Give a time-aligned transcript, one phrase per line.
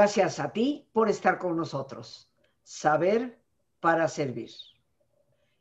[0.00, 2.32] Gracias a ti por estar con nosotros.
[2.62, 3.38] Saber
[3.80, 4.48] para servir.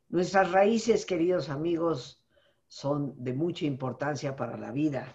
[0.07, 2.23] Nuestras raíces, queridos amigos,
[2.70, 5.13] son de mucha importancia para la vida.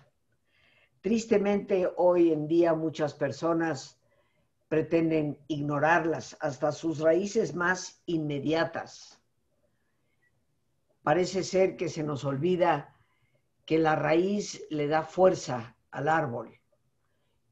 [1.01, 3.99] Tristemente, hoy en día muchas personas
[4.69, 9.23] pretenden ignorarlas, hasta sus raíces más inmediatas.
[11.03, 12.95] Parece ser que se nos olvida
[13.65, 16.61] que la raíz le da fuerza al árbol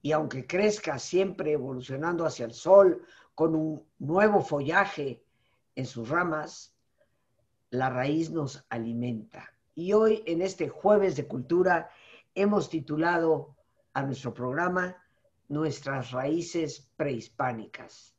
[0.03, 3.07] y aunque crezca siempre evolucionando hacia el sol
[3.37, 5.25] con un nuevo follaje
[5.77, 6.75] en sus ramas,
[7.71, 9.55] la raíz nos alimenta.
[9.75, 11.89] Y hoy en este jueves de cultura
[12.35, 13.57] hemos titulado
[13.95, 14.97] a nuestro programa
[15.49, 18.17] Nuestras raíces prehispánicas.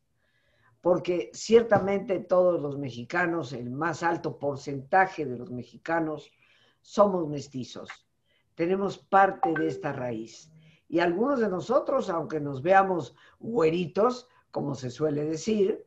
[0.81, 6.31] Porque ciertamente todos los mexicanos, el más alto porcentaje de los mexicanos,
[6.81, 7.89] somos mestizos.
[8.55, 10.53] Tenemos parte de esta raíz
[10.87, 15.85] y algunos de nosotros, aunque nos veamos güeritos, como se suele decir,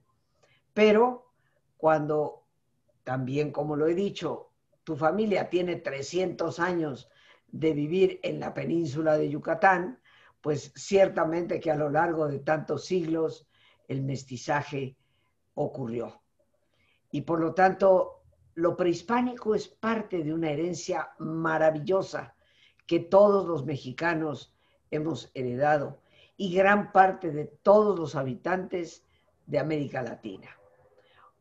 [0.75, 1.31] pero
[1.77, 2.45] cuando
[3.05, 4.51] también, como lo he dicho,
[4.83, 7.09] tu familia tiene 300 años
[7.49, 10.01] de vivir en la península de Yucatán,
[10.41, 13.47] pues ciertamente que a lo largo de tantos siglos
[13.89, 14.97] el mestizaje
[15.55, 16.21] ocurrió.
[17.11, 18.23] Y por lo tanto,
[18.55, 22.35] lo prehispánico es parte de una herencia maravillosa
[22.87, 24.56] que todos los mexicanos
[24.91, 25.99] hemos heredado
[26.37, 29.05] y gran parte de todos los habitantes
[29.47, 30.49] de América Latina.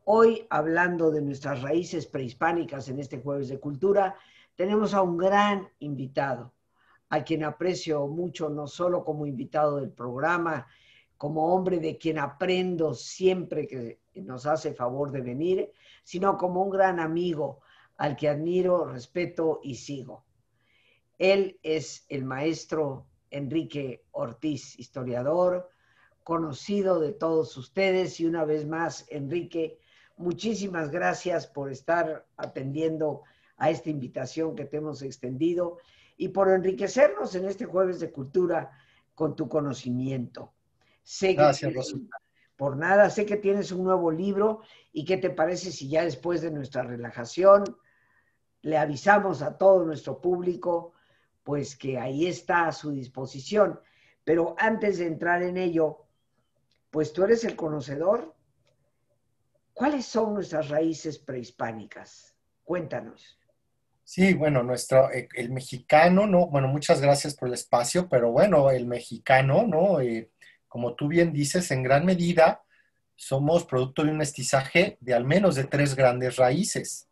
[0.04, 4.16] Hoy, hablando de nuestras raíces prehispánicas en este jueves de cultura,
[4.54, 6.52] tenemos a un gran invitado,
[7.08, 10.66] a quien aprecio mucho, no solo como invitado del programa,
[11.18, 15.72] como hombre de quien aprendo siempre que nos hace favor de venir,
[16.04, 17.60] sino como un gran amigo
[17.96, 20.24] al que admiro, respeto y sigo.
[21.18, 23.06] Él es el maestro
[23.36, 25.68] Enrique Ortiz, historiador,
[26.22, 28.18] conocido de todos ustedes.
[28.20, 29.78] Y una vez más, Enrique,
[30.16, 33.22] muchísimas gracias por estar atendiendo
[33.58, 35.78] a esta invitación que te hemos extendido
[36.16, 38.70] y por enriquecernos en este jueves de cultura
[39.14, 40.52] con tu conocimiento.
[41.02, 41.94] Sé gracias,
[42.56, 46.40] Por nada, sé que tienes un nuevo libro y qué te parece si ya después
[46.42, 47.64] de nuestra relajación
[48.62, 50.94] le avisamos a todo nuestro público
[51.46, 53.78] pues que ahí está a su disposición.
[54.24, 56.04] Pero antes de entrar en ello,
[56.90, 58.34] pues tú eres el conocedor.
[59.72, 62.34] ¿Cuáles son nuestras raíces prehispánicas?
[62.64, 63.38] Cuéntanos.
[64.02, 66.48] Sí, bueno, nuestro, eh, el mexicano, ¿no?
[66.48, 70.00] Bueno, muchas gracias por el espacio, pero bueno, el mexicano, ¿no?
[70.00, 70.32] Eh,
[70.66, 72.64] como tú bien dices, en gran medida
[73.14, 77.08] somos producto de un mestizaje de al menos de tres grandes raíces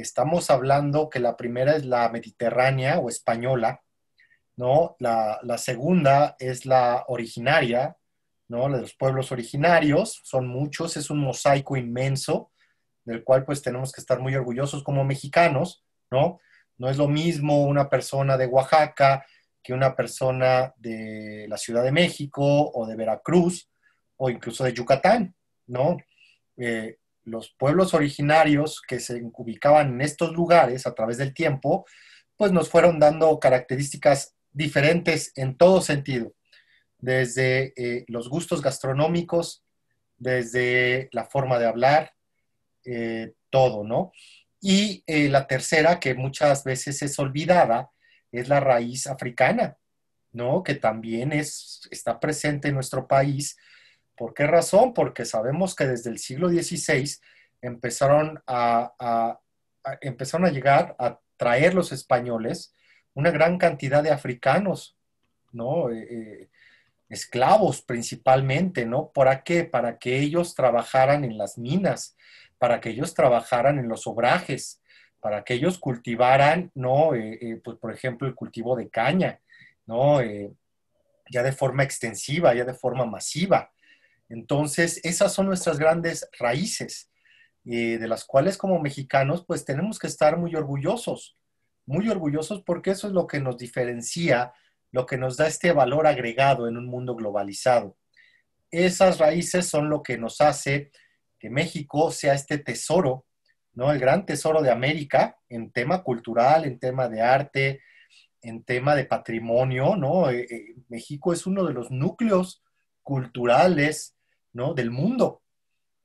[0.00, 3.82] estamos hablando que la primera es la mediterránea o española,
[4.56, 4.96] ¿no?
[4.98, 7.96] La, segunda es la originaria,
[8.48, 8.68] ¿no?
[8.68, 12.50] Los pueblos originarios, son muchos, es un mosaico inmenso,
[13.04, 16.40] del cual pues tenemos que estar muy orgullosos como mexicanos, ¿no?
[16.78, 19.24] No es lo mismo una persona de Oaxaca
[19.62, 23.70] que una persona de la Ciudad de México o de Veracruz
[24.16, 25.34] o incluso de Yucatán,
[25.66, 25.96] ¿no?
[26.56, 31.84] Eh, los pueblos originarios que se ubicaban en estos lugares a través del tiempo,
[32.36, 36.32] pues nos fueron dando características diferentes en todo sentido,
[36.98, 39.64] desde eh, los gustos gastronómicos,
[40.16, 42.12] desde la forma de hablar,
[42.84, 44.12] eh, todo, ¿no?
[44.60, 47.90] Y eh, la tercera, que muchas veces es olvidada,
[48.30, 49.76] es la raíz africana,
[50.32, 50.62] ¿no?
[50.62, 53.56] Que también es, está presente en nuestro país
[54.16, 54.94] ¿Por qué razón?
[54.94, 57.18] Porque sabemos que desde el siglo XVI
[57.60, 59.38] empezaron a,
[60.00, 62.74] empezaron a llegar a traer los españoles
[63.14, 64.96] una gran cantidad de africanos,
[65.52, 65.90] ¿no?
[65.90, 66.48] Eh, eh,
[67.08, 69.10] esclavos principalmente, ¿no?
[69.10, 69.64] ¿Para qué?
[69.64, 72.16] Para que ellos trabajaran en las minas,
[72.58, 74.82] para que ellos trabajaran en los obrajes,
[75.20, 77.14] para que ellos cultivaran, ¿no?
[77.14, 79.40] Eh, pues, por ejemplo, el cultivo de caña,
[79.86, 80.20] ¿no?
[81.28, 83.72] ya de forma extensiva, ya de forma masiva.
[84.28, 87.10] Entonces, esas son nuestras grandes raíces,
[87.64, 91.36] eh, de las cuales como mexicanos, pues tenemos que estar muy orgullosos,
[91.84, 94.52] muy orgullosos porque eso es lo que nos diferencia,
[94.92, 97.96] lo que nos da este valor agregado en un mundo globalizado.
[98.70, 100.90] Esas raíces son lo que nos hace
[101.38, 103.26] que México sea este tesoro,
[103.74, 103.92] ¿no?
[103.92, 107.80] El gran tesoro de América en tema cultural, en tema de arte,
[108.42, 110.30] en tema de patrimonio, ¿no?
[110.30, 112.62] Eh, eh, México es uno de los núcleos
[113.02, 114.15] culturales
[114.56, 114.74] ¿no?
[114.74, 115.42] Del mundo.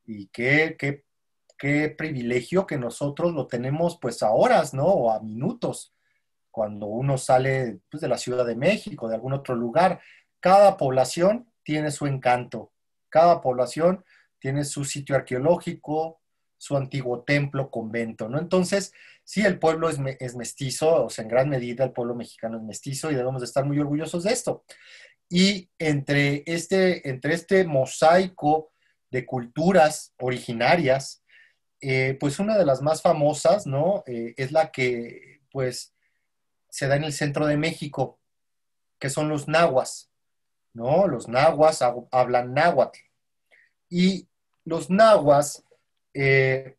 [0.06, 1.06] Y qué, qué,
[1.58, 4.86] qué privilegio que nosotros lo tenemos pues a horas, ¿no?
[4.86, 5.94] O a minutos,
[6.52, 10.02] cuando uno sale pues, de la Ciudad de México, de algún otro lugar.
[10.40, 12.72] Cada población tiene su encanto.
[13.10, 14.04] Cada población
[14.40, 16.20] tiene su sitio arqueológico,
[16.58, 18.38] su antiguo templo, convento, ¿no?
[18.38, 18.94] Entonces,
[19.24, 22.64] sí, el pueblo es, es, mestizo, o sea, en gran medida el pueblo mexicano es
[22.64, 24.64] mestizo y debemos de estar muy orgullosos de esto.
[25.34, 28.74] Y entre este, entre este mosaico
[29.10, 31.24] de culturas originarias,
[31.80, 34.04] eh, pues una de las más famosas, ¿no?
[34.08, 35.96] Eh, es la que, pues,
[36.70, 38.20] se da en el centro de México,
[39.00, 40.12] que son los nahuas,
[40.74, 41.08] ¿no?
[41.08, 41.82] Los nahuas
[42.12, 43.00] hablan náhuatl.
[43.88, 44.28] Y
[44.66, 45.64] los nahuas,
[46.14, 46.76] eh,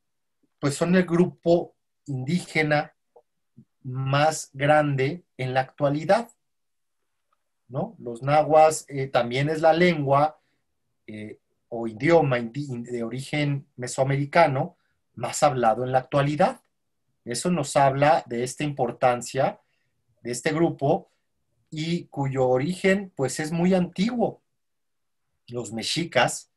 [0.59, 2.95] pues son el grupo indígena
[3.83, 6.29] más grande en la actualidad,
[7.99, 10.39] Los nahuas también es la lengua
[11.69, 14.77] o idioma de origen mesoamericano
[15.15, 16.61] más hablado en la actualidad.
[17.25, 19.61] Eso nos habla de esta importancia
[20.23, 21.11] de este grupo
[21.71, 24.43] y cuyo origen pues es muy antiguo.
[25.49, 26.51] Los mexicas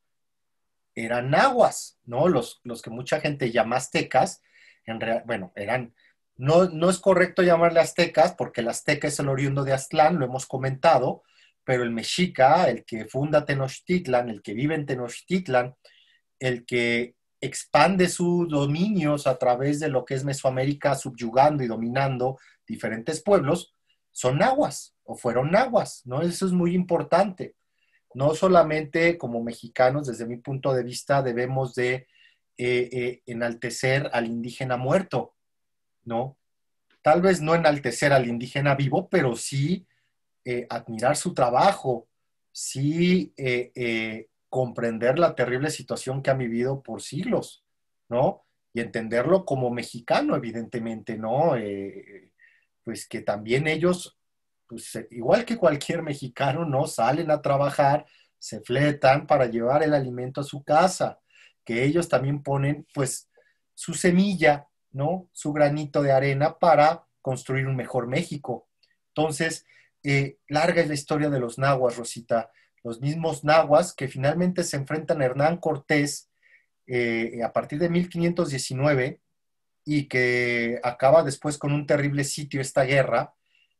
[0.95, 2.27] eran nahuas, ¿no?
[2.27, 4.41] Los, los que mucha gente llama aztecas,
[4.85, 5.93] en real, bueno, eran,
[6.37, 10.25] no, no es correcto llamarle aztecas porque el azteca es el oriundo de Aztlán, lo
[10.25, 11.23] hemos comentado,
[11.63, 15.75] pero el mexica, el que funda Tenochtitlan, el que vive en Tenochtitlan,
[16.39, 22.37] el que expande sus dominios a través de lo que es Mesoamérica, subyugando y dominando
[22.67, 23.73] diferentes pueblos,
[24.11, 26.21] son nahuas o fueron nahuas, ¿no?
[26.21, 27.55] Eso es muy importante.
[28.13, 32.07] No solamente como mexicanos, desde mi punto de vista, debemos de
[32.57, 35.34] eh, eh, enaltecer al indígena muerto,
[36.05, 36.37] ¿no?
[37.01, 39.85] Tal vez no enaltecer al indígena vivo, pero sí
[40.43, 42.07] eh, admirar su trabajo,
[42.51, 43.33] sí
[44.55, 47.65] comprender la terrible situación que han vivido por siglos,
[48.07, 48.45] ¿no?
[48.73, 51.57] Y entenderlo como mexicano, evidentemente, ¿no?
[51.57, 52.31] Eh,
[52.81, 54.17] pues que también ellos,
[54.65, 56.87] pues igual que cualquier mexicano, ¿no?
[56.87, 58.05] Salen a trabajar,
[58.39, 61.19] se fletan para llevar el alimento a su casa,
[61.65, 63.29] que ellos también ponen, pues,
[63.73, 65.29] su semilla, ¿no?
[65.33, 68.67] Su granito de arena para construir un mejor México.
[69.09, 69.65] Entonces,
[70.03, 72.51] eh, larga es la historia de los nahuas, Rosita
[72.85, 76.29] los mismos nahuas que finalmente se enfrentan a Hernán Cortés
[76.85, 79.21] eh, a partir de 1519
[79.83, 83.33] y que acaba después con un terrible sitio esta guerra,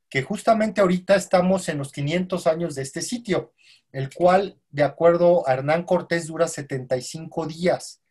[0.10, 3.54] que justamente ahorita estamos en los 500 años de este sitio,
[3.92, 8.02] el cual, de acuerdo a Hernán Cortés, dura 75 días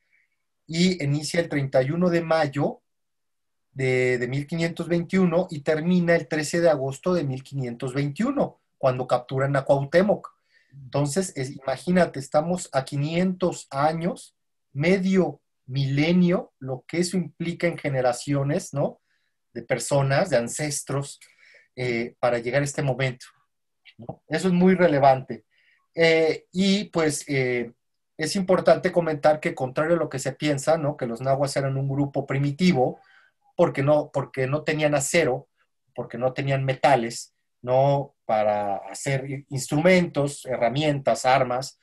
[0.64, 2.82] y inicia el 31 de mayo
[3.74, 10.34] de, de 1521 y termina el 13 de agosto de 1521, cuando capturan a Cuauhtémoc.
[10.72, 14.36] Entonces, imagínate, estamos a 500 años,
[14.72, 19.00] medio milenio, lo que eso implica en generaciones, ¿no?
[19.52, 21.20] De personas, de ancestros,
[21.76, 23.26] eh, para llegar a este momento.
[24.28, 25.44] Eso es muy relevante.
[25.94, 27.72] Eh, y pues eh,
[28.16, 30.96] es importante comentar que contrario a lo que se piensa, ¿no?
[30.96, 33.00] Que los nahuas eran un grupo primitivo,
[33.56, 35.48] porque no, porque no tenían acero,
[35.94, 41.78] porque no tenían metales, no para hacer instrumentos, herramientas, armas,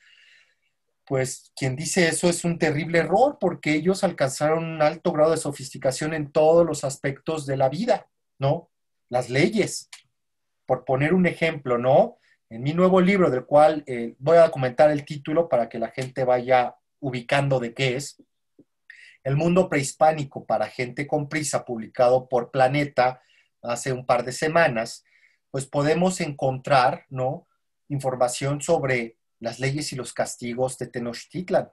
[1.04, 5.36] pues quien dice eso es un terrible error porque ellos alcanzaron un alto grado de
[5.36, 8.70] sofisticación en todos los aspectos de la vida, ¿no?
[9.08, 9.90] Las leyes,
[10.66, 12.18] por poner un ejemplo, ¿no?
[12.48, 15.88] En mi nuevo libro, del cual eh, voy a comentar el título para que la
[15.88, 18.22] gente vaya ubicando de qué es,
[19.24, 23.22] El mundo prehispánico para gente con prisa, publicado por Planeta
[23.62, 25.04] hace un par de semanas,
[25.50, 27.46] pues podemos encontrar, ¿no?
[27.88, 31.70] Información sobre las leyes y los castigos de Tenochtitlan.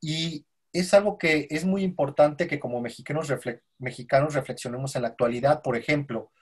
[0.00, 3.32] Y es algo que es muy importante que como mexicanos,
[3.78, 6.32] mexicanos reflexionemos en la actualidad, por ejemplo,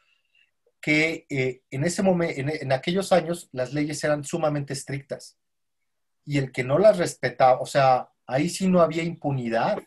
[0.80, 5.38] que eh, en, ese momento, en, aquellos años las leyes eran sumamente estrictas
[6.24, 9.78] y el que no las respetaba, o sea, ahí sí no había impunidad,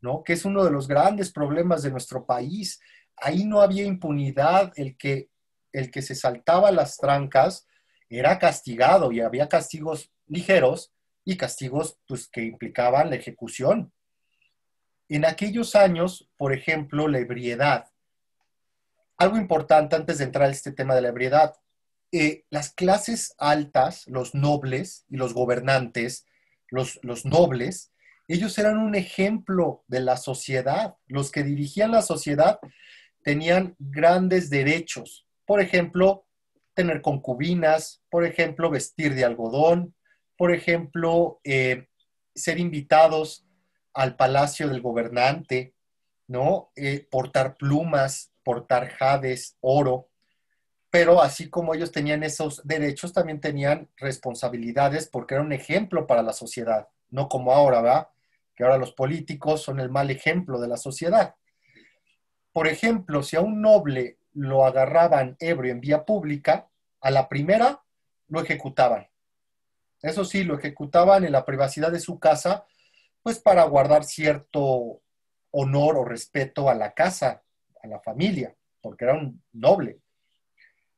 [0.00, 0.22] ¿no?
[0.22, 2.80] Que es uno de los grandes problemas de nuestro país.
[3.16, 5.28] Ahí no había impunidad, el que
[5.72, 7.66] el que se saltaba las trancas
[8.08, 10.92] era castigado y había castigos ligeros
[11.24, 13.92] y castigos pues, que implicaban la ejecución.
[15.08, 17.86] En aquellos años, por ejemplo, la ebriedad.
[19.16, 21.54] Algo importante antes de entrar a este tema de la ebriedad.
[22.12, 26.26] Eh, las clases altas, los nobles y los gobernantes,
[26.68, 27.92] los, los nobles,
[28.28, 30.96] ellos eran un ejemplo de la sociedad.
[31.06, 32.60] Los que dirigían la sociedad
[33.22, 36.26] tenían grandes derechos, por ejemplo,
[36.74, 39.94] tener concubinas, por ejemplo, vestir de algodón,
[40.36, 41.88] por ejemplo, eh,
[42.34, 43.44] ser invitados
[43.94, 45.74] al palacio del gobernante,
[46.28, 46.70] ¿no?
[46.76, 50.08] Eh, portar plumas, portar jades, oro.
[50.90, 56.22] pero así como ellos tenían esos derechos, también tenían responsabilidades porque era un ejemplo para
[56.22, 58.08] la sociedad, no como ahora, ¿verdad?
[58.58, 61.36] Que ahora los políticos son el mal ejemplo de la sociedad.
[62.52, 66.68] Por ejemplo, si a un noble lo agarraban ebrio en vía pública,
[67.00, 67.80] a la primera
[68.26, 69.06] lo ejecutaban.
[70.02, 72.66] Eso sí, lo ejecutaban en la privacidad de su casa,
[73.22, 75.02] pues para guardar cierto
[75.52, 77.44] honor o respeto a la casa,
[77.80, 80.00] a la familia, porque era un noble.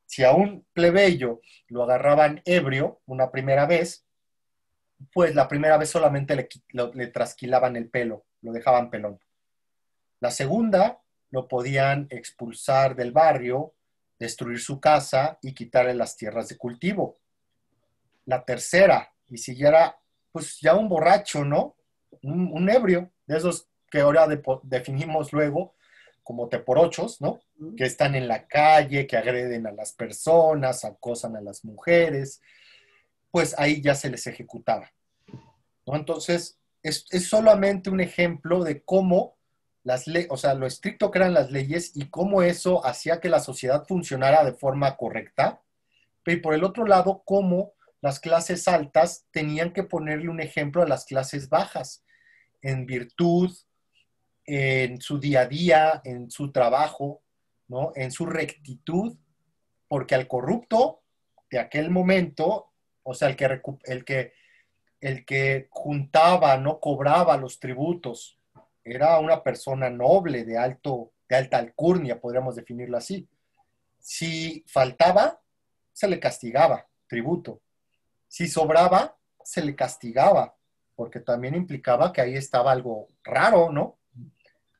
[0.07, 4.03] Si a un plebeyo lo agarraban ebrio una primera vez,
[5.13, 6.49] pues la primera vez solamente le,
[6.93, 9.19] le trasquilaban el pelo, lo dejaban pelón.
[10.19, 13.73] La segunda lo podían expulsar del barrio,
[14.19, 17.17] destruir su casa y quitarle las tierras de cultivo.
[18.25, 19.99] La tercera, y si ya era,
[20.31, 21.75] pues ya un borracho, ¿no?
[22.21, 24.27] Un, ebrio, de esos que ahora
[24.63, 25.73] definimos luego
[26.23, 27.39] como teporochos, ¿no?
[27.75, 32.41] Que están en la calle, que agreden a las personas, acosan a las mujeres,
[33.31, 34.91] pues ahí ya se les ejecutaba.
[35.87, 35.95] ¿no?
[35.95, 39.37] Entonces, es, es solamente un ejemplo de cómo
[39.83, 43.29] las leyes, o sea, lo estricto que eran las leyes y cómo eso hacía que
[43.29, 45.61] la sociedad funcionara de forma correcta,
[46.23, 50.87] pero por el otro lado, cómo las clases altas tenían que ponerle un ejemplo a
[50.87, 52.03] las clases bajas
[52.61, 53.51] en virtud,
[54.45, 57.21] en su día a día, en su trabajo,
[57.67, 57.91] ¿no?
[57.95, 59.17] En su rectitud,
[59.87, 61.03] porque al corrupto
[61.49, 62.70] de aquel momento,
[63.03, 64.33] o sea, el que, el que,
[64.99, 68.37] el que juntaba, no cobraba los tributos,
[68.83, 73.27] era una persona noble, de, alto, de alta alcurnia, podríamos definirlo así.
[73.99, 75.39] Si faltaba,
[75.93, 77.61] se le castigaba, tributo.
[78.27, 80.55] Si sobraba, se le castigaba,
[80.95, 83.97] porque también implicaba que ahí estaba algo raro, ¿no?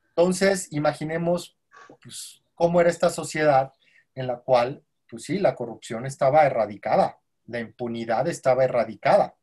[0.10, 1.58] Entonces, imaginemos
[2.02, 3.74] pues, cómo era esta sociedad
[4.16, 9.36] en la cual, pues sí, la corrupción estaba erradicada, la impunidad estaba erradicada.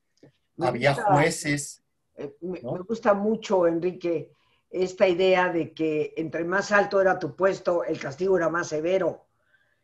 [0.59, 1.83] Había jueces.
[2.17, 4.33] Eh, me, gusta mucho, Enrique,
[4.71, 9.26] esta idea de que entre más alto era tu puesto, el castigo era más severo.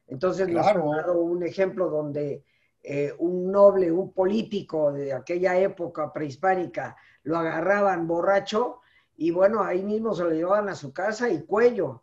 [0.07, 2.45] Entonces nos ha dado un ejemplo donde
[2.83, 8.81] eh, un noble, un político de aquella época prehispánica, lo agarraban borracho
[9.17, 12.03] y bueno, ahí mismo se lo llevaban a su casa y cuello.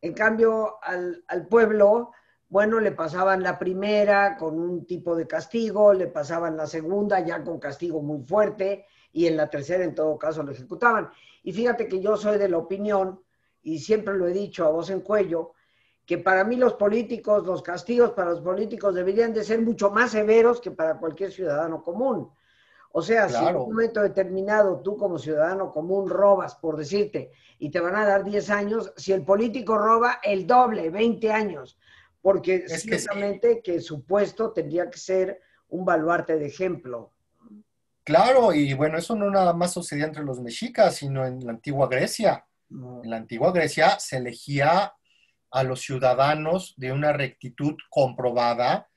[0.00, 2.12] En cambio, al, al pueblo,
[2.48, 7.42] bueno, le pasaban la primera con un tipo de castigo, le pasaban la segunda ya
[7.42, 11.10] con castigo muy fuerte y en la tercera en todo caso lo ejecutaban.
[11.42, 13.20] Y fíjate que yo soy de la opinión,
[13.62, 15.52] y siempre lo he dicho a voz en cuello,
[16.04, 20.12] que para mí los políticos, los castigos para los políticos deberían de ser mucho más
[20.12, 22.30] severos que para cualquier ciudadano común.
[22.92, 27.70] O sea, si en un momento determinado tú como ciudadano común robas, por decirte, y
[27.70, 31.76] te van a dar 10 años, si el político roba el doble, 20 años,
[32.26, 37.12] porque es ciertamente que, que su puesto tendría que ser un baluarte de ejemplo.
[38.02, 41.86] Claro, y bueno, eso no nada más sucedía entre los mexicas, sino en la antigua
[41.86, 42.44] Grecia.
[42.68, 44.92] En la antigua Grecia se elegía
[45.52, 48.88] a los ciudadanos de una rectitud comprobada,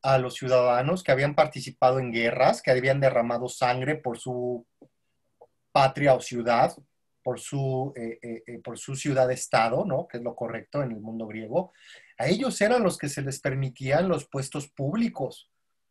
[0.00, 4.66] a los ciudadanos que habían participado en guerras, que habían derramado sangre por su
[5.72, 6.74] patria o ciudad,
[7.22, 10.08] por su, eh, eh, eh, por su ciudad-estado, ¿no?
[10.08, 11.74] Que es lo correcto en el mundo griego.
[12.18, 15.48] A ellos eran los que se les permitían los puestos públicos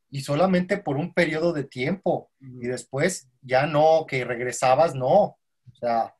[0.09, 5.15] y solamente por un periodo de tiempo y después ya no, que regresabas, no.
[5.19, 6.15] O sea,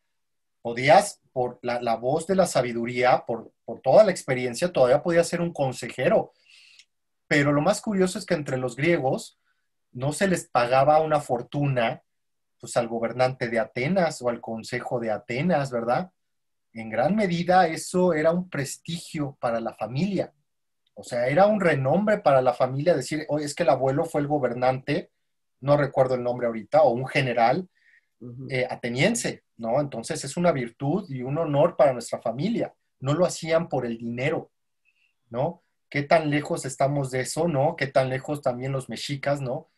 [0.61, 5.41] podías, por la, voz de la sabiduría, por, por, toda la experiencia, todavía podías ser
[5.41, 6.33] un consejero.
[7.27, 9.39] Pero lo más curioso es que entre los griegos
[9.91, 12.01] no se les pagaba una fortuna
[12.59, 16.11] pues al gobernante de Atenas o al consejo de Atenas, ¿verdad?
[16.77, 20.31] En gran medida eso era un prestigio para la familia.
[20.93, 24.21] O sea, era un renombre para la familia decir, oye, es que el abuelo fue
[24.21, 25.11] el gobernante,
[25.59, 27.67] no recuerdo el nombre ahorita, o un general
[28.49, 29.79] eh, ateniense, ¿no?
[29.79, 32.73] Entonces es una virtud y un honor para nuestra familia.
[32.99, 34.51] No lo hacían por el dinero,
[35.29, 35.63] ¿no?
[35.89, 37.75] ¿Qué tan lejos estamos de eso, no?
[37.75, 39.71] ¿Qué tan lejos también los mexicas, ¿no?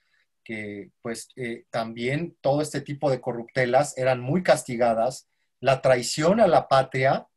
[0.43, 5.29] Que pues eh, también todo este tipo de corruptelas eran muy castigadas.
[5.59, 7.27] La traición a la patria,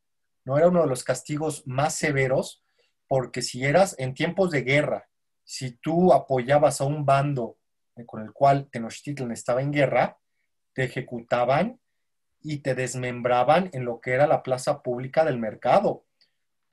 [0.44, 0.58] ¿no?
[0.58, 2.62] Era uno de los castigos más severos
[3.08, 5.08] porque si eras en tiempos de guerra,
[5.44, 7.58] si tú apoyabas a un bando
[8.06, 10.18] con el cual Tenochtitlan estaba en guerra,
[10.72, 11.78] te ejecutaban
[12.40, 16.06] y te desmembraban en lo que era la plaza pública del mercado.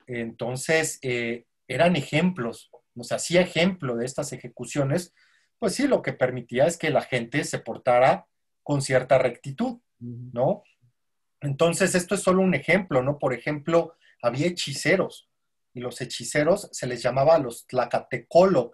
[0.06, 5.14] Entonces, eh, eran ejemplos, nos hacía ejemplo de estas ejecuciones,
[5.58, 8.26] pues sí, lo que permitía es que la gente se portara
[8.62, 10.62] con cierta rectitud, ¿no?
[11.40, 13.18] Entonces, esto es solo un ejemplo, ¿no?
[13.18, 15.28] Por ejemplo, había hechiceros,
[15.72, 18.72] y los hechiceros se les llamaba los tlacatecolot,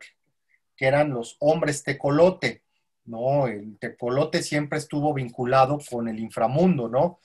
[0.76, 2.62] que eran los hombres tecolote,
[3.04, 3.46] ¿no?
[3.46, 7.20] El tecolote siempre estuvo vinculado con el inframundo, ¿no?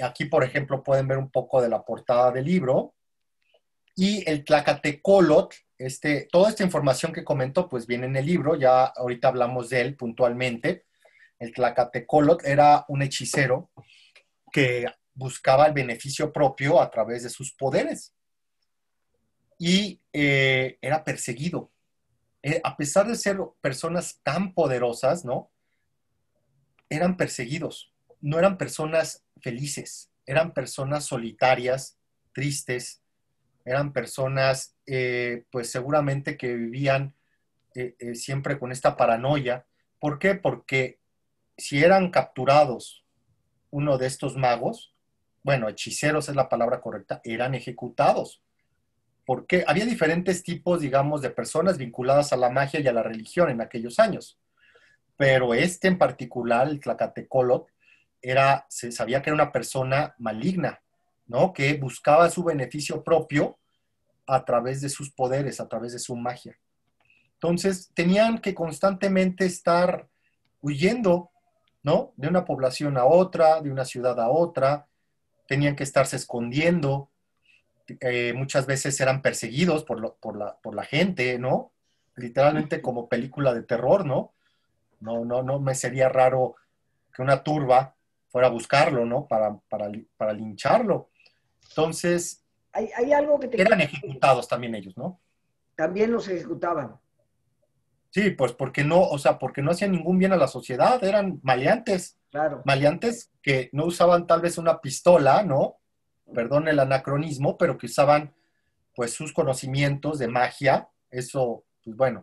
[0.00, 2.94] Aquí, por ejemplo, pueden ver un poco de la portada del libro.
[3.94, 8.84] Y el tlacatecolot, este, toda esta información que comentó, pues viene en el libro, ya
[8.84, 10.86] ahorita hablamos de él puntualmente.
[11.38, 13.70] El tlacatecolot era un hechicero
[14.50, 18.14] que buscaba el beneficio propio a través de sus poderes
[19.58, 21.72] y eh, era perseguido.
[22.42, 25.50] Eh, a pesar de ser personas tan poderosas, ¿no?
[26.88, 31.98] Eran perseguidos, no eran personas felices, eran personas solitarias,
[32.32, 33.02] tristes,
[33.64, 37.14] eran personas, eh, pues seguramente que vivían
[38.14, 39.64] siempre con esta paranoia.
[40.00, 40.34] ¿Por qué?
[40.34, 40.98] Porque
[41.56, 43.06] si eran capturados
[43.70, 44.94] uno de estos magos,
[45.42, 48.42] bueno, hechiceros es la palabra correcta, eran ejecutados
[49.28, 53.50] porque había diferentes tipos, digamos, de personas vinculadas a la magia y a la religión
[53.50, 54.38] en aquellos años.
[55.18, 57.66] Pero este en particular, el Tlacatecolot,
[58.22, 60.80] era, se sabía que era una persona maligna,
[61.26, 61.52] ¿no?
[61.52, 63.58] Que buscaba su beneficio propio
[64.26, 66.58] a través de sus poderes, a través de su magia.
[67.34, 70.08] Entonces, tenían que constantemente estar
[70.62, 71.32] huyendo,
[71.88, 72.12] ¿no?
[72.18, 74.86] De una población a otra, de una ciudad a otra,
[75.46, 77.08] tenían que estarse escondiendo,
[78.00, 81.72] eh, muchas veces eran perseguidos por, por, la, gente, ¿no?
[82.14, 84.34] Literalmente como película de terror, ¿no?
[85.00, 86.56] No, no, no me sería raro
[87.14, 87.94] que una turba
[88.28, 89.26] fuera a buscarlo, ¿no?
[89.26, 89.58] Para,
[90.18, 91.08] para, lincharlo.
[91.70, 95.18] Entonces, hay, algo que eran ejecutados también ellos, ¿no?
[95.74, 97.00] También los ejecutaban.
[98.10, 101.40] Sí, pues porque no, o sea, porque no hacían ningún bien a la sociedad, eran
[101.42, 102.18] maleantes.
[102.30, 102.62] Claro.
[102.64, 105.78] Maleantes que no usaban tal vez una pistola, ¿no?
[106.32, 108.32] perdón el anacronismo, pero que usaban
[108.94, 110.88] pues sus conocimientos de magia.
[111.10, 112.22] Eso, pues bueno,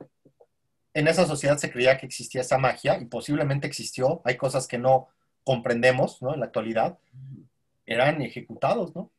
[0.93, 4.21] en esa sociedad se creía que existía esa magia y posiblemente existió.
[4.25, 5.09] Hay cosas que no
[5.43, 6.33] comprendemos, ¿no?
[6.33, 6.97] En la actualidad.
[7.85, 9.11] Eran ejecutados, ¿no?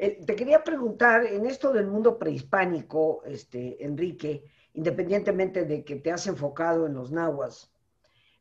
[0.00, 6.12] Eh, te quería preguntar, en esto del mundo prehispánico, este, Enrique, independientemente de que te
[6.12, 7.72] has enfocado en los nahuas,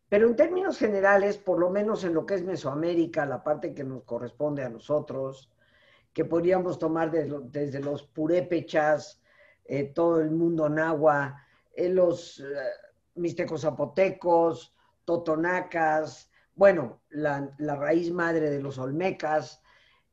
[0.09, 3.83] pero en términos generales, por lo menos en lo que es Mesoamérica, la parte que
[3.83, 5.49] nos corresponde a nosotros,
[6.13, 9.21] que podríamos tomar desde, los purépechas,
[9.65, 18.61] eh, todo el mundo nahua, eh, los eh, zapotecos, totonacas, bueno, la, raíz madre de
[18.61, 19.61] los olmecas,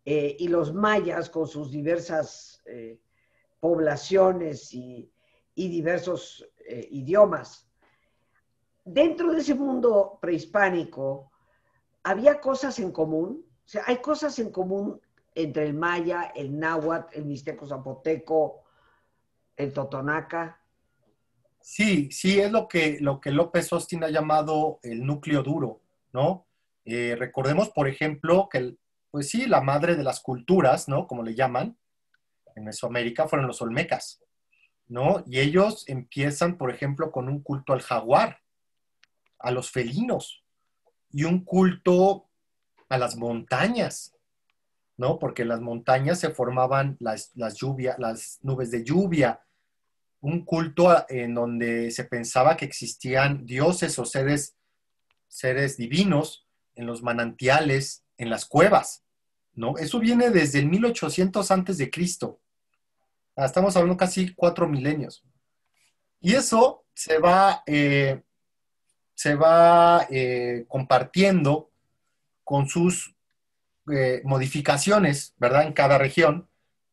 [0.06, 2.62] y los mayas con sus diversas
[3.58, 5.10] poblaciones y
[5.54, 6.46] diversos
[6.90, 7.68] idiomas
[8.84, 11.30] dentro de ese mundo prehispánico,
[12.02, 13.44] ¿había cosas en común?
[13.64, 15.00] O sea, ¿hay cosas en común
[15.34, 18.62] entre el maya, el náhuatl, el mixteco zapoteco,
[19.56, 20.60] el totonaca?
[21.60, 25.80] Sí, sí, es lo que, lo que López Austin ha llamado el núcleo duro,
[26.12, 26.46] ¿no?
[26.84, 28.76] Eh, recordemos, por ejemplo, que,
[29.10, 31.06] pues sí, la madre de las culturas, ¿no?
[31.06, 31.78] Como le llaman,
[32.54, 34.22] en Mesoamérica fueron los olmecas,
[34.88, 35.24] ¿no?
[35.26, 38.40] Y ellos empiezan, por ejemplo, con un culto al jaguar,
[39.38, 40.44] a los felinos
[41.10, 42.28] y un culto
[42.88, 44.14] a las montañas,
[44.96, 45.18] ¿no?
[45.18, 47.58] Porque en las montañas se formaban las, las
[47.98, 49.40] las nubes de lluvia,
[50.20, 54.56] un culto en donde se pensaba que existían dioses o seres,
[55.28, 59.04] seres divinos en los manantiales, en las cuevas,
[59.52, 59.76] ¿no?
[59.76, 62.40] Eso viene desde el 1800 antes de Cristo.
[63.36, 65.24] Ah, estamos hablando casi cuatro milenios.
[66.20, 68.22] Y eso se va eh,
[69.14, 71.70] se va eh, compartiendo
[72.42, 73.14] con sus
[73.90, 75.66] eh, modificaciones, ¿verdad?
[75.66, 76.48] En cada región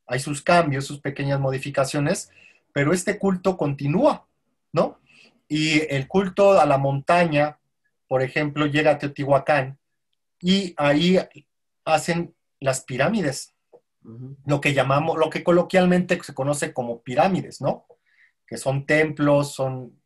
[0.06, 2.32] hay sus cambios, sus pequeñas modificaciones,
[2.74, 4.28] pero este culto continúa,
[4.72, 5.00] ¿no?
[5.48, 7.60] Y el culto a la montaña,
[8.08, 9.78] por ejemplo, llega a Teotihuacán
[10.40, 11.20] y ahí
[11.86, 13.51] hacen las pirámides,
[14.46, 17.86] lo que llamamos, lo que coloquialmente se conoce como pirámides, ¿no?
[18.52, 20.02] que son templos, son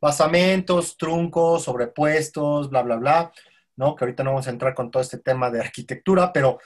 [0.00, 3.32] basamentos, truncos, sobrepuestos, bla, bla, bla,
[3.76, 3.94] ¿no?
[3.94, 6.58] Que ahorita no vamos a entrar con todo este tema de arquitectura, pero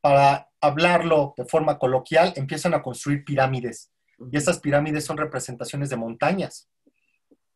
[0.00, 3.92] para hablarlo de forma coloquial, empiezan a construir pirámides.
[4.32, 6.68] Y esas pirámides son representaciones de montañas,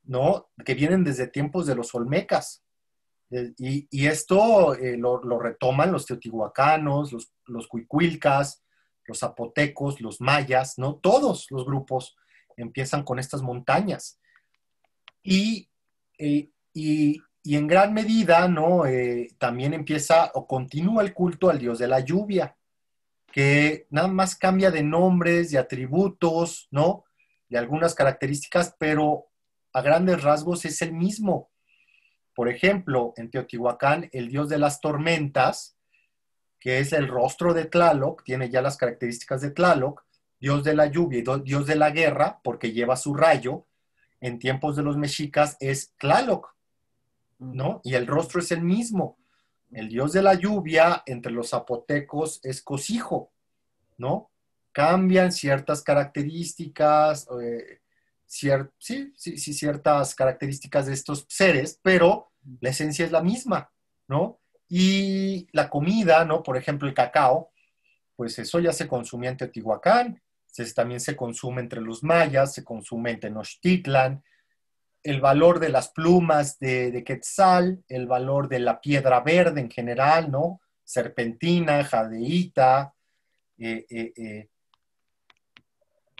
[0.04, 0.52] ¿no?
[0.64, 2.62] Que vienen desde tiempos de los olmecas.
[3.32, 3.54] Eh,
[3.90, 7.12] y, esto eh, lo, retoman los teotihuacanos,
[7.46, 8.62] los, cuicuilcas,
[9.06, 10.96] los zapotecos, los mayas, ¿no?
[10.96, 12.14] Todos los grupos
[12.58, 14.20] empiezan con estas montañas.
[15.22, 15.70] Y,
[16.18, 18.82] eh, y, en gran medida, ¿no?
[19.38, 22.56] También empieza o continúa el culto al dios de la lluvia,
[23.32, 27.04] que nada más cambia de nombres, de atributos, ¿no?
[27.48, 29.26] De algunas características, pero
[29.72, 31.51] a grandes rasgos es el mismo.
[32.34, 35.76] Por ejemplo, en Teotihuacán, el dios de las tormentas,
[36.58, 40.04] que es el rostro de Tlaloc, tiene ya las características de Tlaloc,
[40.40, 43.66] dios de la lluvia y dios de la guerra, porque lleva su rayo,
[44.20, 46.54] en tiempos de los mexicas es Tlaloc,
[47.38, 47.80] ¿no?
[47.84, 49.18] Y el rostro es el mismo.
[49.72, 53.32] El dios de la lluvia entre los zapotecos es Cosijo,
[53.98, 54.30] ¿no?
[54.70, 57.81] Cambian ciertas características, eh,
[58.32, 63.70] ciertas características de estos seres, pero la esencia es la misma,
[64.08, 64.40] ¿no?
[64.68, 66.42] Y la comida, ¿no?
[66.42, 67.52] Por ejemplo, el cacao,
[68.16, 70.22] pues eso ya se consumía en Teotihuacán,
[70.74, 74.22] también se consume entre los mayas, se consume en Tenochtitlan,
[75.02, 80.30] el valor de las plumas de, Quetzal, el valor de la piedra verde en general,
[80.30, 80.60] ¿no?
[80.84, 82.94] Serpentina, jadeíta,
[83.58, 84.48] eh, eh, eh,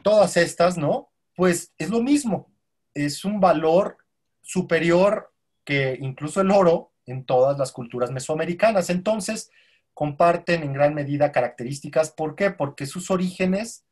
[0.03, 1.12] todas estas, ¿no?
[1.43, 2.53] Pues es lo mismo,
[2.95, 3.97] es un valor
[4.43, 5.33] superior
[5.65, 8.91] que incluso el oro en todas las culturas mesoamericanas.
[8.91, 9.51] Entonces,
[9.93, 12.13] comparten en gran medida características.
[12.13, 12.53] ¿Por qué?
[12.53, 13.85] Porque sus orígenes,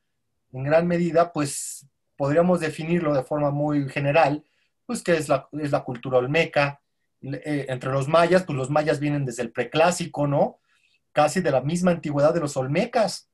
[0.52, 4.44] en gran medida, pues podríamos definirlo de forma muy general,
[4.86, 6.80] pues que es la, es la cultura olmeca.
[7.20, 10.60] Eh, entre los mayas, pues los mayas vienen desde el preclásico, ¿no?
[11.10, 13.28] Casi de la misma antigüedad de los olmecas.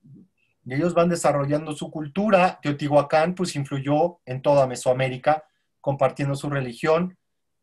[0.66, 2.58] Y ellos van desarrollando su cultura.
[2.60, 5.44] Teotihuacán, pues influyó en toda Mesoamérica,
[5.80, 7.16] compartiendo su religión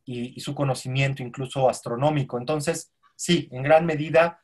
[0.05, 2.37] y, su conocimiento, incluso astronómico.
[2.37, 4.41] Entonces, sí, en gran medida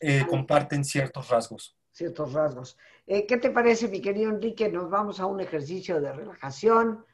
[0.00, 1.76] eh, comparten ciertos rasgos.
[1.92, 2.78] Ciertos rasgos.
[3.06, 4.70] Eh, ¿Qué te parece, mi querido Enrique?
[4.70, 7.04] Nos vamos a un ejercicio de relajación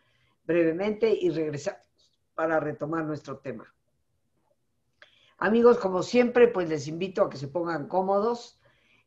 [0.45, 1.83] brevemente y regresamos
[2.35, 3.75] para retomar nuestro tema.
[5.39, 8.61] Amigos, como siempre, pues les invito a que se pongan cómodos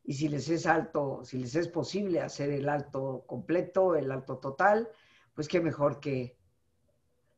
[0.06, 4.38] y si les es alto, si les es posible hacer el alto completo, el alto
[4.38, 4.88] total,
[5.34, 6.38] pues qué mejor que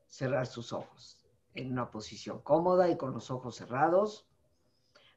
[0.07, 4.28] cerrar sus ojos en una posición cómoda y con los ojos cerrados.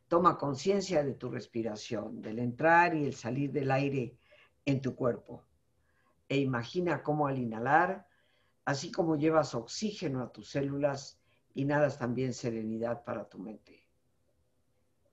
[0.07, 4.17] Toma conciencia de tu respiración, del entrar y el salir del aire
[4.65, 5.43] en tu cuerpo.
[6.29, 8.07] E imagina cómo al inhalar
[8.65, 11.19] así como llevas oxígeno a tus células,
[11.55, 13.85] inhalas también serenidad para tu mente.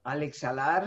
[0.04, 0.86] Al exhalar,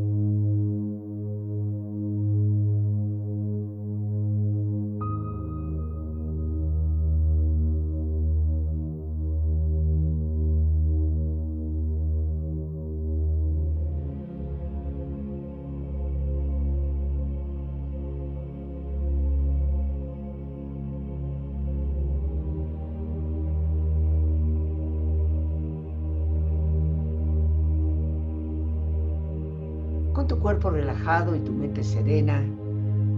[30.81, 32.43] Relajado y tu mente serena,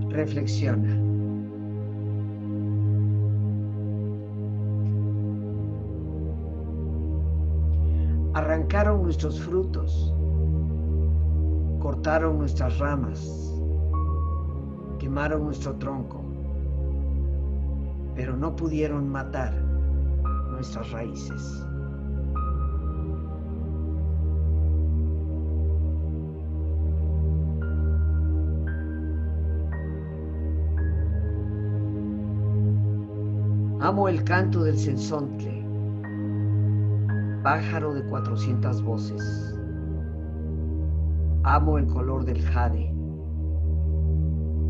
[0.09, 0.99] reflexiona.
[8.33, 10.13] Arrancaron nuestros frutos,
[11.79, 13.53] cortaron nuestras ramas,
[14.99, 16.21] quemaron nuestro tronco,
[18.15, 19.53] pero no pudieron matar
[20.51, 21.65] nuestras raíces.
[33.83, 35.61] Amo el canto del sensontle,
[37.43, 39.53] pájaro de cuatrocientas voces.
[41.43, 42.95] Amo el color del jade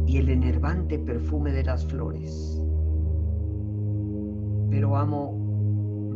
[0.08, 2.60] y el enervante perfume de las flores.
[4.72, 5.38] Pero amo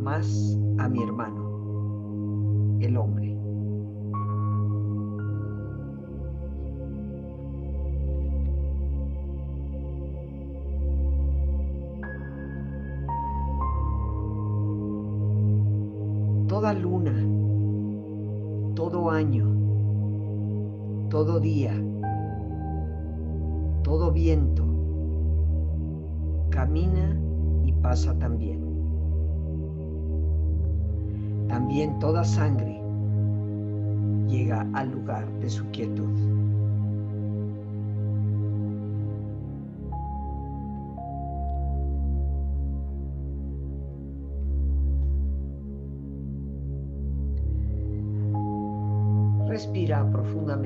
[0.02, 3.27] más a mi hermano, el hombre.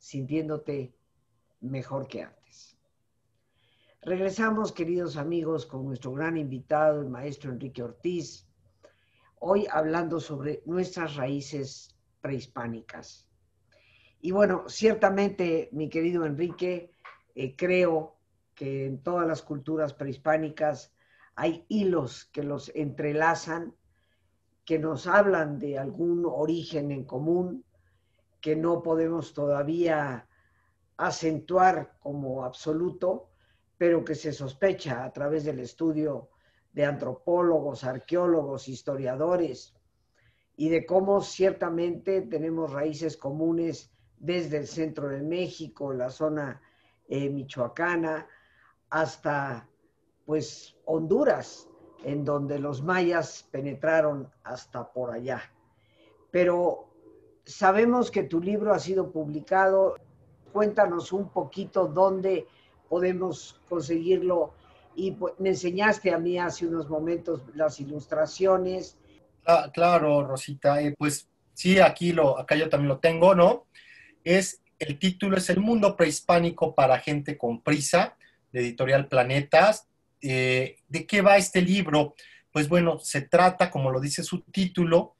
[0.00, 0.94] sintiéndote
[1.60, 2.76] mejor que antes.
[4.02, 8.48] Regresamos, queridos amigos, con nuestro gran invitado, el maestro Enrique Ortiz,
[9.40, 13.28] hoy hablando sobre nuestras raíces prehispánicas.
[14.22, 16.94] Y bueno, ciertamente, mi querido Enrique,
[17.34, 18.16] eh, creo
[18.54, 20.94] que en todas las culturas prehispánicas
[21.34, 23.74] hay hilos que los entrelazan,
[24.64, 27.64] que nos hablan de algún origen en común,
[28.40, 30.28] que no podemos todavía
[30.96, 33.30] acentuar como absoluto,
[33.78, 36.30] pero que se sospecha a través del estudio
[36.72, 39.74] de antropólogos, arqueólogos, historiadores,
[40.56, 46.60] y de cómo ciertamente tenemos raíces comunes desde el centro de México, la zona
[47.08, 48.28] eh, michoacana,
[48.90, 49.66] hasta
[50.26, 51.66] pues Honduras,
[52.04, 55.40] en donde los mayas penetraron hasta por allá.
[56.30, 56.89] Pero
[57.44, 59.96] sabemos que tu libro ha sido publicado.
[60.52, 62.46] Cuéntanos un poquito dónde
[62.88, 64.54] podemos conseguirlo.
[64.96, 68.96] Y pues, me enseñaste a mí hace unos momentos las ilustraciones.
[69.46, 70.82] Ah, claro, Rosita.
[70.82, 73.66] Eh, pues sí, aquí lo, acá yo también lo tengo, ¿no?
[74.24, 78.16] Es el título es El mundo prehispánico para gente con prisa
[78.50, 79.86] de Editorial Planetas.
[80.22, 82.14] Eh, ¿De qué va este libro?
[82.50, 85.16] Pues bueno, se trata, como lo dice su título,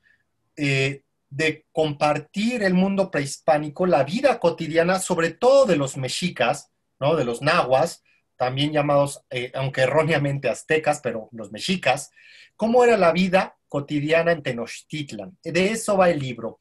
[0.56, 7.16] eh, de compartir el mundo prehispánico, la vida cotidiana, sobre todo de los mexicas, ¿no?
[7.16, 8.02] De los nahuas,
[8.36, 12.10] también llamados, eh, aunque erróneamente aztecas, pero los mexicas,
[12.56, 15.38] cómo era la vida cotidiana en Tenochtitlan.
[15.42, 16.58] De eso va el libro.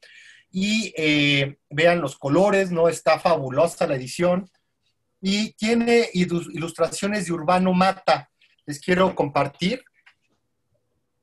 [0.52, 0.92] Y
[1.68, 2.88] vean los colores, ¿no?
[2.88, 4.50] Está fabulosa la edición
[5.20, 8.30] y tiene ilustraciones de Urbano Mata.
[8.66, 9.84] Les quiero compartir.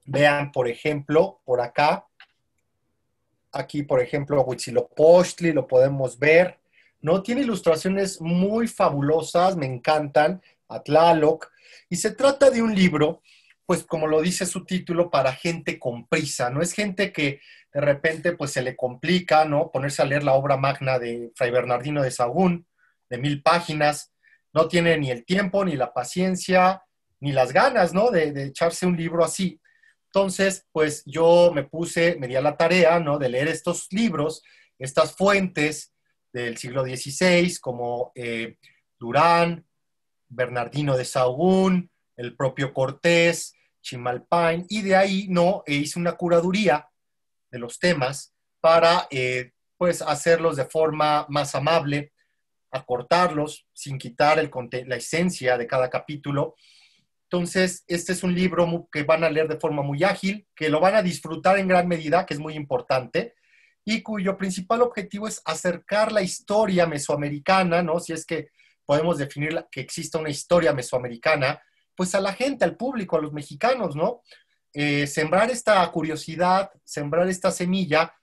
[0.06, 2.06] Vean, por ejemplo, por acá.
[3.52, 6.60] Aquí, por ejemplo, Huitzilopochtli, lo podemos ver.
[7.02, 7.22] ¿no?
[7.22, 11.50] Tiene ilustraciones muy fabulosas, me encantan, Atlaloc.
[11.90, 13.22] Y se trata de un libro,
[13.66, 16.62] pues como lo dice su título, para gente con prisa, ¿no?
[16.62, 17.42] Es gente que
[17.74, 19.72] de repente pues se le complica, ¿no?
[19.72, 22.66] Ponerse a leer la obra magna de Fray Bernardino de Sagún,
[23.10, 24.12] de mil páginas,
[24.54, 26.84] no tiene ni el tiempo, ni la paciencia,
[27.20, 28.10] ni las ganas, ¿no?
[28.10, 29.60] De, echarse un libro así.
[30.18, 33.20] Entonces, pues yo me puse, me di a la tarea, ¿no?
[33.20, 34.42] De leer estos libros,
[34.80, 35.94] estas fuentes
[36.34, 38.58] del siglo XVI, como eh,
[38.98, 39.64] Durán,
[40.28, 45.62] Bernardino de Sahagún, el propio Cortés, Chimalpain, y de ahí, ¿no?
[45.68, 46.90] E hice una curaduría
[47.52, 52.12] de los temas para, eh, pues, hacerlos de forma más amable,
[52.72, 54.50] acortarlos sin quitar el,
[54.88, 56.56] la esencia de cada capítulo.
[57.30, 60.80] Entonces, este es un libro que van a leer de forma muy ágil, que lo
[60.80, 63.36] van a disfrutar en gran medida, que es muy importante,
[63.84, 68.00] y cuyo principal objetivo es acercar la historia mesoamericana, ¿no?
[68.00, 68.50] Si es que
[68.86, 71.62] podemos definir que exista una historia mesoamericana,
[71.96, 74.22] pues a la gente, al público, a los mexicanos, ¿no?
[74.74, 78.14] Eh, sembrar esta curiosidad, sembrar esta semilla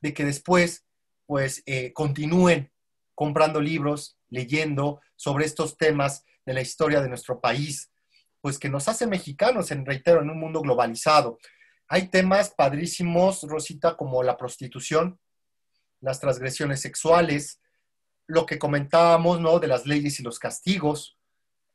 [0.00, 0.86] de que después,
[1.26, 2.72] pues, eh, continúen
[3.14, 7.90] comprando libros, leyendo sobre estos temas de la historia de nuestro país,
[8.46, 11.40] pues que nos hace mexicanos, en reitero, en un mundo globalizado.
[11.88, 15.18] Hay temas padrísimos, Rosita, como la prostitución,
[16.00, 17.60] las transgresiones sexuales,
[18.28, 19.58] lo que comentábamos, ¿no?
[19.58, 21.18] De las leyes y los castigos,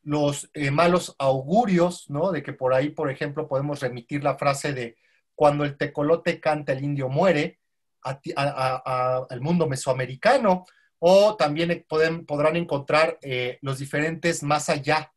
[0.01, 2.31] los eh, malos augurios, ¿no?
[2.31, 4.95] De que por ahí, por ejemplo, podemos remitir la frase de
[5.35, 7.59] cuando el tecolote canta, el indio muere,
[8.01, 10.65] al mundo mesoamericano,
[10.99, 15.11] o también podrán encontrar eh, los diferentes más allá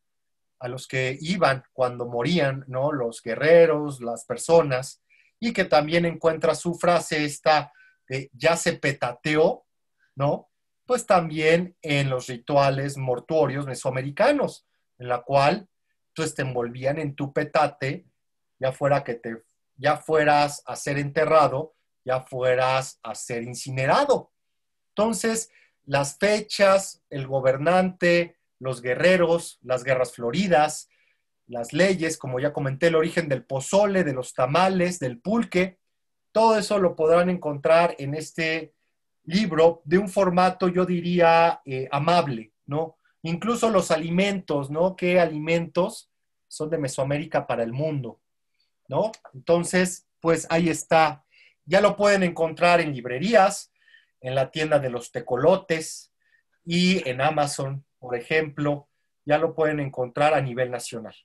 [0.59, 2.91] a los que iban cuando morían, ¿no?
[2.91, 5.01] Los guerreros, las personas,
[5.39, 7.71] y que también encuentra su frase esta
[8.07, 9.65] de ya se petateó,
[10.15, 10.49] ¿no?
[10.85, 15.67] Pues también en los rituales mortuorios mesoamericanos, en la cual
[16.15, 18.05] pues te envolvían en tu petate,
[18.59, 19.43] ya fuera que te,
[19.75, 21.75] ya fueras a ser enterrado,
[22.05, 24.31] ya fueras a ser incinerado.
[24.89, 25.49] Entonces,
[25.85, 30.89] las fechas, el gobernante, los guerreros, las guerras floridas,
[31.47, 35.77] las leyes, como ya comenté, el origen del pozole, de los tamales, del pulque,
[36.31, 38.73] todo eso lo podrán encontrar en este
[39.23, 42.97] libro de un formato, yo diría, eh, amable, ¿no?
[43.21, 44.95] Incluso los alimentos, ¿no?
[44.95, 46.11] ¿Qué alimentos
[46.47, 48.19] son de Mesoamérica para el mundo?
[48.87, 49.11] ¿No?
[49.33, 51.23] Entonces, pues ahí está.
[51.65, 53.71] Ya lo pueden encontrar en librerías,
[54.21, 56.11] en la tienda de los tecolotes
[56.65, 58.87] y en Amazon, por ejemplo,
[59.25, 61.15] ya lo pueden encontrar a nivel nacional.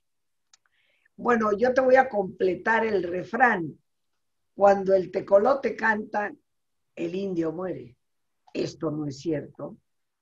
[1.15, 3.77] Bueno, yo te voy a completar el refrán.
[4.55, 6.33] cuando el tecolote canta,
[6.95, 7.95] el indio muere.
[8.51, 9.77] Esto no es cierto,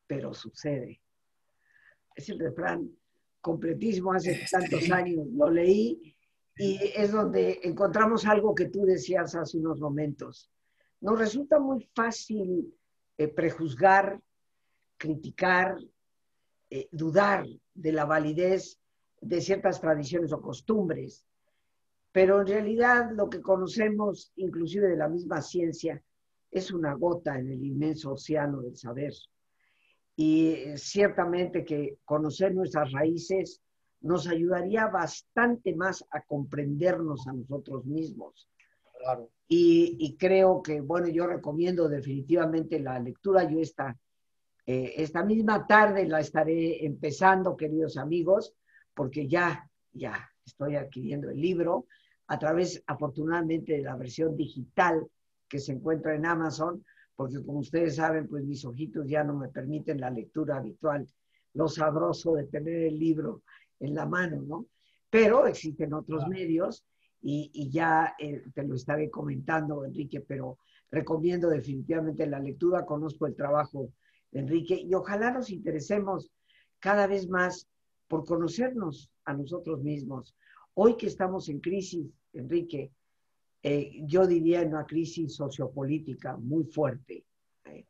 [0.05, 1.01] pero sucede.
[2.13, 2.91] Es el refrán
[3.39, 6.13] completísimo, hace tantos años lo leí
[6.57, 10.51] y es donde encontramos algo que tú decías hace unos momentos.
[10.99, 12.73] Nos resulta muy fácil
[13.17, 14.19] eh, prejuzgar,
[14.97, 15.77] criticar,
[16.69, 18.79] eh, dudar de la validez
[19.21, 21.25] de ciertas tradiciones o costumbres,
[22.11, 26.01] pero en realidad lo que conocemos, inclusive de la misma ciencia,
[26.51, 29.13] es una gota en el inmenso océano del saber.
[30.15, 33.61] Y ciertamente que conocer nuestras raíces
[34.01, 38.49] nos ayudaría bastante más a comprendernos a nosotros mismos.
[39.47, 43.49] Y, creo que, bueno, yo recomiendo definitivamente la lectura.
[43.49, 43.97] Yo esta,
[44.71, 48.53] eh, esta misma tarde la estaré empezando, queridos amigos,
[48.93, 51.87] porque ya, ya estoy adquiriendo el libro
[52.27, 55.07] a través, afortunadamente, de la versión digital
[55.47, 59.47] que se encuentra en Amazon, porque como ustedes saben, pues mis ojitos ya no me
[59.47, 61.07] permiten la lectura habitual,
[61.55, 63.41] lo sabroso de tener el libro
[63.79, 64.67] en la mano, ¿no?
[65.09, 66.85] Pero existen otros medios
[67.23, 70.59] y, ya eh, te lo estaré comentando, Enrique, pero
[70.91, 73.93] recomiendo definitivamente la lectura, conozco el trabajo
[74.31, 76.29] Enrique y ojalá nos interesemos
[76.79, 77.67] cada vez más
[78.07, 80.35] por conocernos a nosotros mismos.
[80.73, 82.91] Hoy que estamos en crisis, Enrique,
[83.61, 87.25] eh, yo diría en una crisis sociopolítica muy fuerte.
[87.65, 87.85] ¿eh?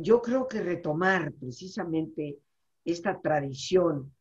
[0.00, 2.38] yo creo que retomar precisamente
[2.84, 4.12] esta tradición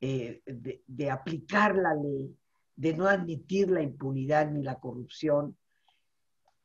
[0.00, 2.32] eh, de, aplicar la ley,
[2.76, 5.56] de no admitir la impunidad ni la corrupción,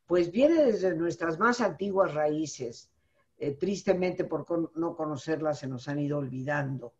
[0.06, 2.90] pues viene desde nuestras más antiguas raíces.
[3.58, 6.94] Tristemente por no conocerlas se nos han ido olvidando.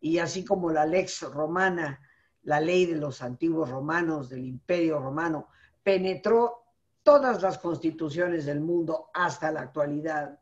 [0.00, 2.00] Y así como la lex romana
[2.44, 5.48] la ley de los antiguos romanos, del imperio romano,
[5.82, 6.64] penetró
[7.02, 10.38] todas las constituciones del mundo hasta la actualidad,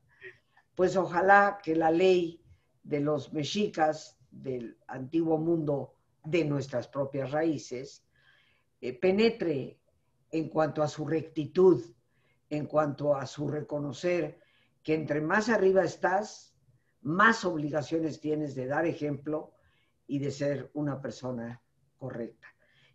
[0.74, 2.42] pues ojalá que la ley
[2.82, 5.94] de los mexicas del antiguo mundo
[6.24, 8.04] de nuestras propias raíces
[8.80, 9.78] eh, penetre
[10.30, 11.84] en cuanto a su rectitud,
[12.48, 14.40] en cuanto a su reconocer
[14.82, 16.54] que entre más arriba estás,
[17.00, 19.54] más obligaciones tienes de dar ejemplo
[20.06, 21.62] y de ser una persona
[21.96, 22.48] correcta.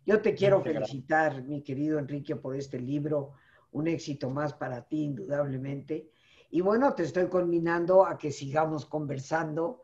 [0.04, 3.32] Yo te quiero felicitar, mi querido Enrique, por este libro.
[3.72, 6.10] Un éxito más para ti, indudablemente.
[6.50, 9.82] Y bueno, te estoy conminando a que sigamos conversando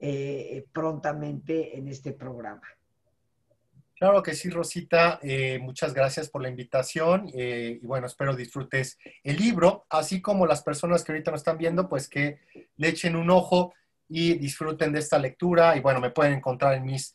[0.00, 2.66] eh, prontamente en este programa.
[3.98, 5.18] Claro que sí, Rosita.
[5.22, 7.30] Eh, muchas gracias por la invitación.
[7.34, 11.56] Eh, y bueno, espero disfrutes el libro, así como las personas que ahorita nos están
[11.56, 12.38] viendo, pues que
[12.76, 13.72] le echen un ojo
[14.06, 15.78] y disfruten de esta lectura.
[15.78, 17.14] Y bueno, me pueden encontrar en mis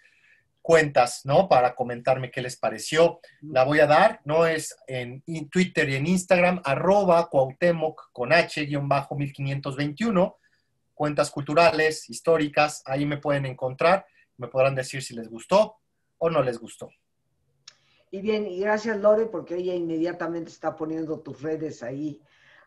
[0.64, 1.48] cuentas, ¿no?
[1.48, 3.20] Para comentarme qué les pareció.
[3.42, 4.48] La voy a dar, ¿no?
[4.48, 5.22] Es en,
[5.52, 10.36] Twitter y en Instagram, arroba Cuauhtémoc con H, guion bajo 1521,
[10.96, 14.08] cuentas culturales, históricas, ahí me pueden encontrar,
[14.38, 15.81] me podrán decir si les gustó
[16.24, 16.92] o no les gustó.
[18.12, 22.22] Y bien, y gracias Lore, porque ella inmediatamente está poniendo tus redes ahí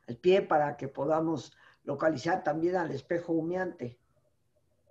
[0.08, 3.96] al pie para que podamos localizar también al espejo humeante.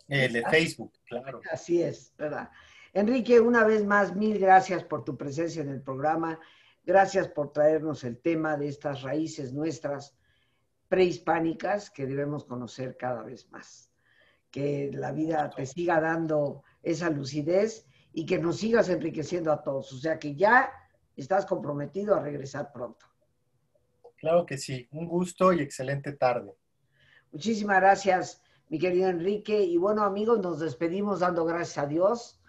[0.07, 1.41] El de Facebook, claro.
[1.51, 2.49] Así es, ¿verdad?
[2.93, 6.39] Enrique, una vez más, mil gracias por tu presencia en el programa.
[6.86, 10.16] Gracias por traernos el tema de estas raíces nuestras
[10.88, 13.91] prehispánicas que debemos conocer cada vez más.
[14.51, 19.91] Que la vida te siga dando esa lucidez y que nos sigas enriqueciendo a todos.
[19.91, 20.72] O sea que ya
[21.16, 23.05] estás comprometido a regresar pronto.
[24.18, 24.88] Claro que sí.
[24.91, 26.55] Un gusto y excelente tarde.
[27.32, 29.61] Muchísimas gracias, mi querido Enrique.
[29.64, 32.39] Y bueno, amigos, nos despedimos dando gracias a Dios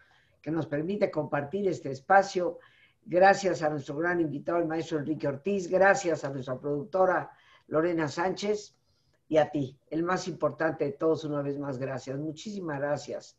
[0.42, 2.58] que nos permite compartir este espacio.
[3.06, 5.68] Gracias a nuestro gran invitado, el maestro Enrique Ortiz.
[5.68, 7.30] Gracias a nuestra productora
[7.66, 8.76] Lorena Sánchez
[9.26, 12.18] y a ti, el más importante de todos, una vez más, gracias.
[12.18, 13.38] Muchísimas gracias